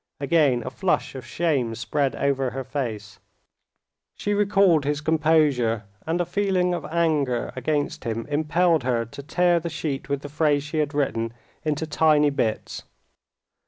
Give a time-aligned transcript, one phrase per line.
[0.19, 3.19] Again a flush of shame spread over her face;
[4.15, 9.59] she recalled his composure, and a feeling of anger against him impelled her to tear
[9.59, 12.81] the sheet with the phrase she had written into tiny bits.